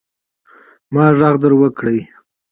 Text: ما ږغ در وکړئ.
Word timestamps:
ما 0.93 1.05
ږغ 1.17 1.35
در 1.41 1.53
وکړئ. 1.59 1.99